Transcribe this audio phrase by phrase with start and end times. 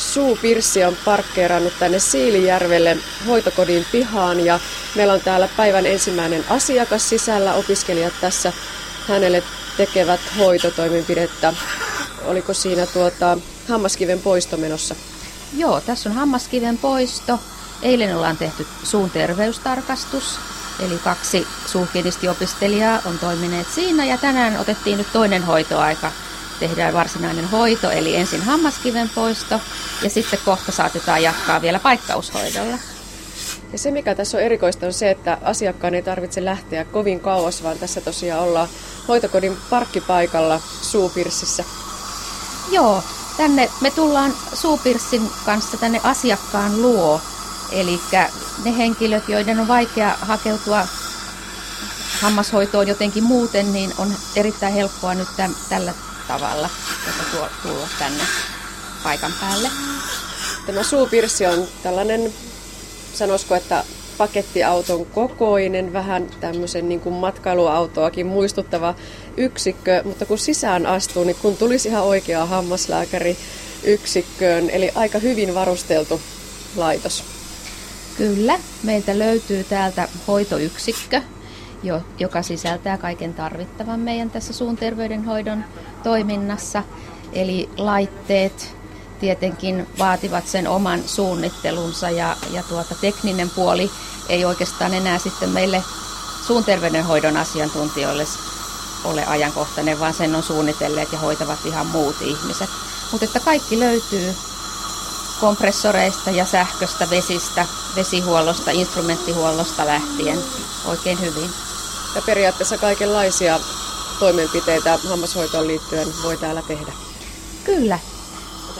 [0.00, 4.60] Suupirssi on parkkeerannut tänne Siilijärvelle hoitokodin pihaan ja
[4.94, 7.54] meillä on täällä päivän ensimmäinen asiakas sisällä.
[7.54, 8.52] Opiskelijat tässä
[9.08, 9.42] hänelle
[9.76, 11.54] tekevät hoitotoimenpidettä.
[12.24, 14.94] Oliko siinä tuota hammaskiven poisto menossa?
[15.56, 17.38] Joo, tässä on hammaskiven poisto.
[17.82, 20.38] Eilen ollaan tehty suun terveystarkastus,
[20.86, 26.12] eli kaksi suukiinistiopiskelijaa on toimineet siinä ja tänään otettiin nyt toinen hoitoaika.
[26.60, 29.60] Tehdään varsinainen hoito, eli ensin hammaskiven poisto
[30.02, 32.78] ja sitten kohta saatetaan jatkaa vielä paikkaushoidolla.
[33.72, 37.62] Ja se, mikä tässä on erikoista, on se, että asiakkaan ei tarvitse lähteä kovin kauas,
[37.62, 38.68] vaan tässä tosiaan ollaan
[39.08, 41.64] hoitokodin parkkipaikalla Suupirssissä.
[42.70, 43.02] Joo,
[43.36, 47.20] tänne me tullaan Suupirssin kanssa tänne asiakkaan luo.
[47.72, 48.00] Eli
[48.64, 50.86] ne henkilöt, joiden on vaikea hakeutua
[52.20, 55.92] hammashoitoon jotenkin muuten, niin on erittäin helppoa nyt täm, tällä
[56.30, 56.70] tavalla
[57.30, 58.22] tuo, tulla tänne
[59.02, 59.68] paikan päälle.
[60.66, 62.32] Tämä suupirssi on tällainen,
[63.14, 63.84] sanoisiko, että
[64.18, 68.94] pakettiauton kokoinen, vähän tämmöisen niin kuin matkailuautoakin muistuttava
[69.36, 73.36] yksikkö, mutta kun sisään astuu, niin kun tulisi ihan oikea hammaslääkäri
[73.84, 76.20] yksikköön, eli aika hyvin varusteltu
[76.76, 77.24] laitos.
[78.16, 81.22] Kyllä, meiltä löytyy täältä hoitoyksikkö,
[82.18, 85.64] joka sisältää kaiken tarvittavan meidän tässä suun terveydenhoidon
[86.02, 86.82] toiminnassa.
[87.32, 88.76] Eli laitteet
[89.20, 93.90] tietenkin vaativat sen oman suunnittelunsa ja, ja tuota, tekninen puoli
[94.28, 95.82] ei oikeastaan enää sitten meille
[96.46, 98.24] suun terveydenhoidon asiantuntijoille
[99.04, 102.70] ole ajankohtainen, vaan sen on suunnitelleet ja hoitavat ihan muut ihmiset.
[103.12, 104.34] Mutta että kaikki löytyy
[105.40, 110.38] kompressoreista ja sähköstä, vesistä, vesihuollosta, instrumenttihuollosta lähtien
[110.84, 111.50] oikein hyvin.
[112.14, 113.60] Ja periaatteessa kaikenlaisia
[114.18, 116.92] toimenpiteitä hammashoitoon liittyen voi täällä tehdä.
[117.64, 117.98] Kyllä.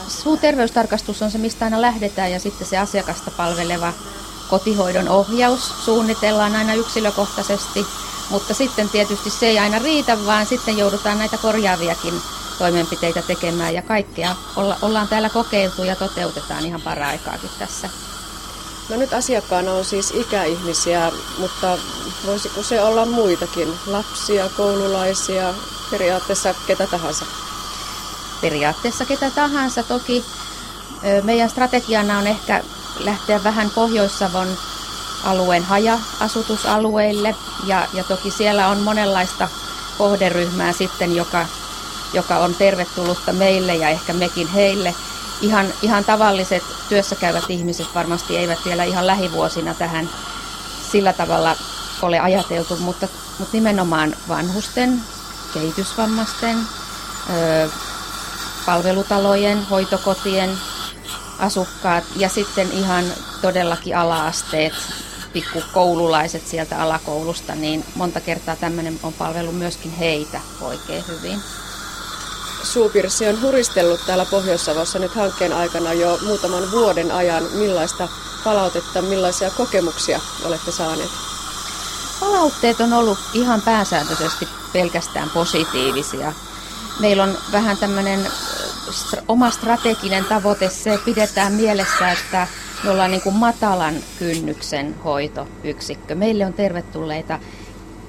[0.08, 3.92] Suu terveystarkastus on se, mistä aina lähdetään ja sitten se asiakasta palveleva
[4.50, 7.86] kotihoidon ohjaus suunnitellaan aina yksilökohtaisesti,
[8.30, 12.14] mutta sitten tietysti se ei aina riitä, vaan sitten joudutaan näitä korjaaviakin
[12.58, 17.90] toimenpiteitä tekemään ja kaikkea olla, ollaan täällä kokeiltu ja toteutetaan ihan paraikaakin tässä.
[18.88, 21.78] No nyt asiakkaana on siis ikäihmisiä, mutta
[22.26, 23.68] voisiko se olla muitakin?
[23.86, 25.54] Lapsia, koululaisia,
[25.90, 27.24] periaatteessa ketä tahansa?
[28.40, 29.82] Periaatteessa ketä tahansa.
[29.82, 30.24] Toki
[31.22, 32.62] meidän strategiana on ehkä
[32.98, 34.48] lähteä vähän Pohjois-Savon
[35.24, 37.36] alueen haja-asutusalueille.
[37.66, 39.48] Ja, ja toki siellä on monenlaista
[39.98, 41.46] kohderyhmää sitten, joka,
[42.12, 44.94] joka on tervetullutta meille ja ehkä mekin heille.
[45.40, 50.10] Ihan, ihan tavalliset työssäkäyvät ihmiset varmasti eivät vielä ihan lähivuosina tähän
[50.92, 51.56] sillä tavalla
[52.02, 53.08] ole ajateltu, mutta,
[53.38, 55.00] mutta nimenomaan vanhusten,
[55.54, 56.56] kehitysvammaisten,
[58.66, 60.50] palvelutalojen, hoitokotien,
[61.38, 63.04] asukkaat ja sitten ihan
[63.42, 64.74] todellakin ala-asteet,
[65.32, 71.40] pikkukoululaiset sieltä alakoulusta, niin monta kertaa tämmöinen on palvelu myöskin heitä oikein hyvin.
[72.62, 77.44] Suupirssi on huristellut täällä Pohjois-Savossa nyt hankkeen aikana jo muutaman vuoden ajan.
[77.52, 78.08] Millaista
[78.44, 81.10] palautetta, millaisia kokemuksia olette saaneet?
[82.20, 86.32] Palautteet on ollut ihan pääsääntöisesti pelkästään positiivisia.
[87.00, 88.26] Meillä on vähän tämmöinen
[89.28, 92.46] oma strateginen tavoite, se pidetään mielessä, että
[92.84, 96.14] me ollaan niin kuin matalan kynnyksen hoitoyksikkö.
[96.14, 97.38] Meille on tervetulleita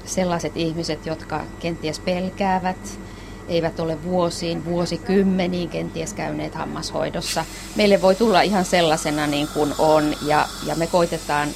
[0.06, 3.00] sellaiset ihmiset, jotka kenties pelkäävät,
[3.48, 7.46] eivät ole vuosiin, vuosikymmeniin kenties käyneet hammashoidossa.
[7.76, 11.50] Meille voi tulla ihan sellaisena niin kuin on ja, ja me koitetaan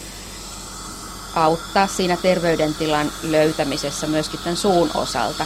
[1.35, 5.45] auttaa siinä terveydentilan löytämisessä myöskin tämän suun osalta.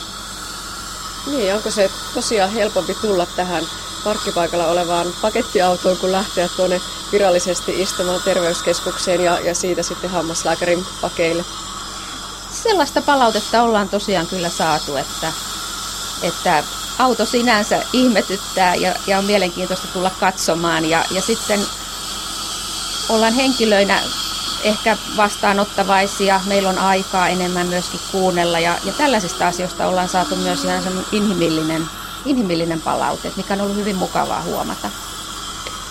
[1.27, 3.63] Niin, onko se tosiaan helpompi tulla tähän
[4.03, 11.45] parkkipaikalla olevaan pakettiautoon, kun lähteä tuonne virallisesti istumaan terveyskeskukseen ja, ja siitä sitten hammaslääkärin pakeille?
[12.63, 15.33] Sellaista palautetta ollaan tosiaan kyllä saatu, että,
[16.21, 16.63] että
[16.99, 21.59] auto sinänsä ihmetyttää ja, ja on mielenkiintoista tulla katsomaan ja, ja sitten
[23.09, 24.01] ollaan henkilöinä
[24.63, 30.63] ehkä vastaanottavaisia, meillä on aikaa enemmän myöskin kuunnella ja, ja tällaisista asioista ollaan saatu myös
[30.63, 31.87] ihan inhimillinen,
[32.25, 34.89] inhimillinen palaute, mikä on ollut hyvin mukavaa huomata.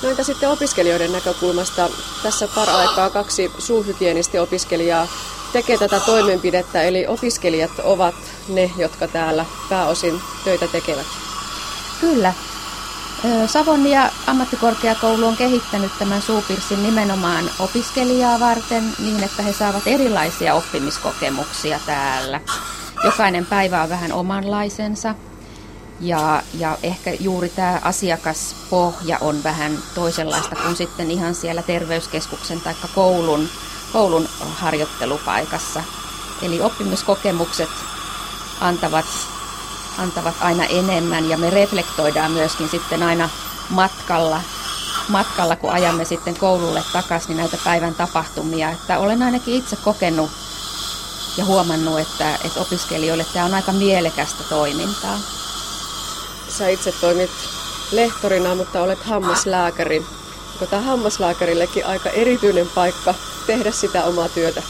[0.03, 1.91] No entä sitten opiskelijoiden näkökulmasta?
[2.23, 5.09] Tässä para-aikaa kaksi suuhygienistiopiskelijaa
[5.53, 8.15] tekee tätä toimenpidettä, eli opiskelijat ovat
[8.49, 11.07] ne, jotka täällä pääosin töitä tekevät.
[12.01, 12.33] Kyllä,
[13.47, 21.81] Savonia ammattikorkeakoulu on kehittänyt tämän suupirssin nimenomaan opiskelijaa varten niin, että he saavat erilaisia oppimiskokemuksia
[21.87, 22.41] täällä.
[23.05, 25.15] Jokainen päivä on vähän omanlaisensa.
[26.01, 32.75] Ja, ja ehkä juuri tämä asiakaspohja on vähän toisenlaista kuin sitten ihan siellä terveyskeskuksen tai
[32.95, 33.49] koulun,
[33.93, 35.83] koulun harjoittelupaikassa.
[36.43, 37.69] Eli oppimiskokemukset
[38.61, 39.07] antavat,
[39.99, 43.29] antavat aina enemmän ja me reflektoidaan myöskin sitten aina
[43.71, 44.41] matkalla,
[45.09, 48.71] matkalla kun ajamme sitten koululle takaisin niin näitä päivän tapahtumia.
[48.71, 50.31] Että olen ainakin itse kokenut
[51.37, 55.19] ja huomannut, että, että opiskelijoille tämä on aika mielekästä toimintaa.
[56.49, 57.31] Sä itse toimit
[57.93, 60.07] lehtorina, mutta olet hammaslääkäri.
[60.53, 63.15] Onko tämä hammaslääkärillekin aika erityinen paikka
[63.49, 64.63] tehdä sitä omaa työtä?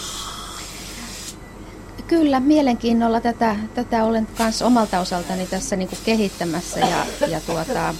[2.06, 7.94] Kyllä, mielenkiinnolla tätä, tätä olen myös omalta osaltani tässä niin kuin kehittämässä ja, ja tuota,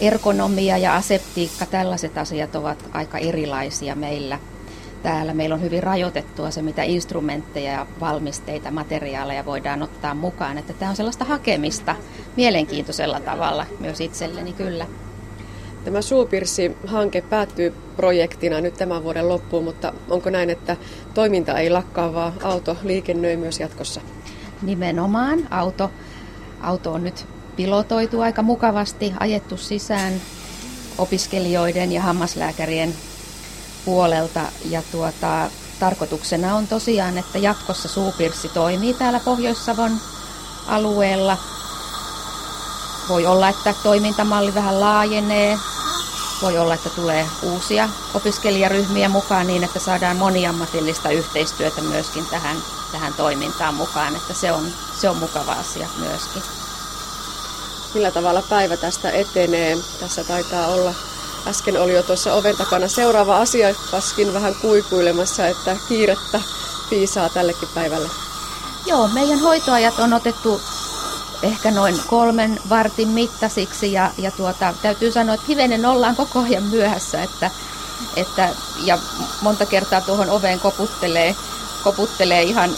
[0.00, 4.38] ergonomia ja aseptiikka, tällaiset asiat ovat aika erilaisia meillä
[5.02, 5.34] täällä.
[5.34, 10.58] Meillä on hyvin rajoitettua se, mitä instrumentteja ja valmisteita, materiaaleja voidaan ottaa mukaan.
[10.58, 11.96] Että tämä on sellaista hakemista
[12.36, 14.86] mielenkiintoisella tavalla myös itselleni kyllä.
[15.84, 20.76] Tämä Suupirsi-hanke päättyy projektina nyt tämän vuoden loppuun, mutta onko näin, että
[21.14, 24.00] toiminta ei lakkaa, vaan auto liikennöi myös jatkossa?
[24.62, 25.48] Nimenomaan.
[25.50, 25.90] Auto,
[26.60, 27.26] auto on nyt
[27.56, 30.12] pilotoitu aika mukavasti, ajettu sisään
[30.98, 32.94] opiskelijoiden ja hammaslääkärien
[33.84, 34.40] puolelta.
[34.70, 35.50] Ja tuota,
[35.80, 39.92] tarkoituksena on tosiaan, että jatkossa Suupirssi toimii täällä Pohjois-Savon
[40.66, 41.38] alueella.
[43.08, 45.58] Voi olla, että toimintamalli vähän laajenee.
[46.42, 52.56] Voi olla, että tulee uusia opiskelijaryhmiä mukaan niin, että saadaan moniammatillista yhteistyötä myöskin tähän,
[52.92, 54.16] tähän toimintaan mukaan.
[54.16, 56.42] Että se on, se on mukava asia myöskin.
[57.94, 59.78] Millä tavalla päivä tästä etenee?
[60.00, 60.94] Tässä taitaa olla
[61.46, 66.40] Äsken oli jo tuossa oven takana seuraava asiakaskin vähän kuikuilemassa, että kiirettä
[66.90, 68.10] piisaa tällekin päivälle.
[68.86, 70.60] Joo, meidän hoitoajat on otettu
[71.42, 73.92] ehkä noin kolmen vartin mittaisiksi.
[73.92, 77.50] Ja, ja tuota, täytyy sanoa, että hivenen ollaan koko ajan myöhässä, että,
[78.16, 78.48] että,
[78.84, 78.98] ja
[79.40, 81.36] monta kertaa tuohon oveen koputtelee,
[81.84, 82.70] koputtelee ihan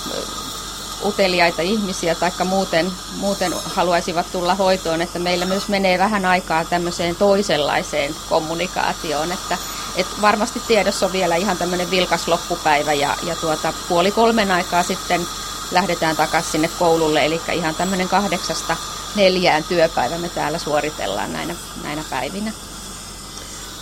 [1.04, 7.16] uteliaita ihmisiä tai muuten, muuten haluaisivat tulla hoitoon, että meillä myös menee vähän aikaa tämmöiseen
[7.16, 9.58] toisenlaiseen kommunikaatioon, että
[9.96, 14.82] et varmasti tiedossa on vielä ihan tämmöinen vilkas loppupäivä ja, ja tuota, puoli kolmen aikaa
[14.82, 15.26] sitten
[15.72, 18.76] lähdetään takaisin sinne koululle, eli ihan tämmöinen kahdeksasta
[19.16, 22.52] neljään työpäivä me täällä suoritellaan näinä, näinä päivinä.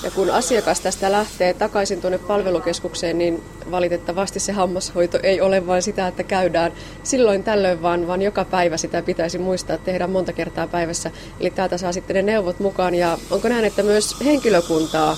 [0.03, 5.83] Ja kun asiakas tästä lähtee takaisin tuonne palvelukeskukseen, niin valitettavasti se hammashoito ei ole vain
[5.83, 10.67] sitä, että käydään silloin tällöin, vaan, vaan joka päivä sitä pitäisi muistaa tehdä monta kertaa
[10.67, 11.11] päivässä.
[11.41, 12.95] Eli täältä saa sitten ne neuvot mukaan.
[12.95, 15.17] Ja onko näin, että myös henkilökuntaa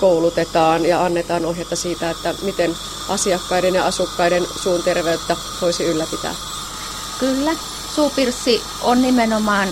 [0.00, 2.76] koulutetaan ja annetaan ohjetta siitä, että miten
[3.08, 6.34] asiakkaiden ja asukkaiden suun terveyttä voisi ylläpitää?
[7.18, 7.52] Kyllä.
[7.94, 9.68] Suupirssi on nimenomaan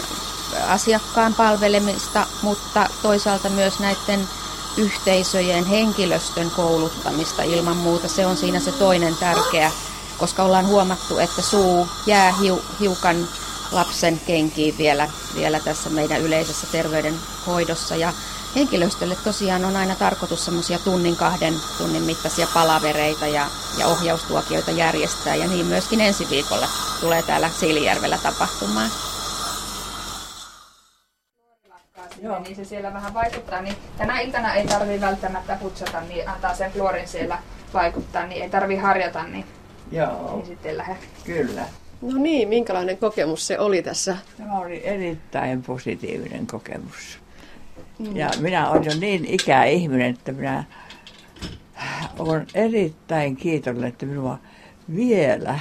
[0.69, 4.29] asiakkaan palvelemista, mutta toisaalta myös näiden
[4.77, 8.09] yhteisöjen henkilöstön kouluttamista ilman muuta.
[8.09, 9.71] Se on siinä se toinen tärkeä,
[10.19, 13.29] koska ollaan huomattu, että suu jää hiu, hiukan
[13.73, 17.97] lapsen kenkiin vielä, vielä tässä meidän yleisessä terveydenhoidossa.
[17.97, 18.13] Ja
[18.55, 23.47] henkilöstölle tosiaan on aina tarkoitus semmoisia tunnin kahden tunnin mittaisia palavereita ja,
[23.79, 25.35] ja ohjaustuokioita järjestää.
[25.35, 26.69] Ja niin myöskin ensi viikolla
[27.01, 28.91] tulee täällä Siilijärvellä tapahtumaan.
[32.23, 32.41] Joo.
[32.41, 33.63] niin se siellä vähän vaikuttaa.
[33.63, 37.39] Niin tänä iltana ei tarvi välttämättä putsata, niin antaa sen fluorin siellä
[37.75, 39.45] vaikuttaa, niin ei tarvi harjata, niin,
[39.93, 40.37] Joo.
[40.37, 40.97] niin sitten lähde.
[41.25, 41.65] Kyllä.
[42.03, 44.17] No niin, minkälainen kokemus se oli tässä?
[44.39, 47.19] Tämä oli erittäin positiivinen kokemus.
[48.15, 50.65] Ja minä olen jo niin ikäihminen, että minä
[52.19, 54.39] olen erittäin kiitollinen, että minua
[54.97, 55.59] vielä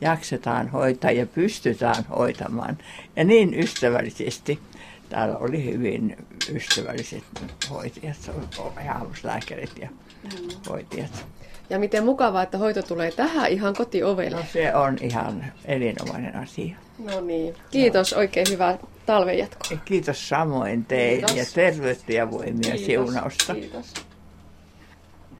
[0.00, 2.78] jaksetaan hoitaa ja pystytään hoitamaan.
[3.16, 4.58] Ja niin ystävällisesti
[5.12, 6.16] täällä oli hyvin
[6.54, 7.24] ystävälliset
[7.70, 8.30] hoitajat,
[8.88, 9.88] hammaslääkärit ja
[10.68, 11.26] hoitajat.
[11.70, 14.36] Ja miten mukavaa, että hoito tulee tähän ihan kotiovelle.
[14.36, 16.76] No, se on ihan erinomainen asia.
[16.98, 17.54] No niin.
[17.70, 18.18] Kiitos, no.
[18.18, 19.78] oikein hyvää talven jatkoa.
[19.84, 22.86] Kiitos samoin teille ja terveyttä ja voimia Kiitos.
[22.86, 23.54] siunausta.
[23.54, 23.94] Kiitos.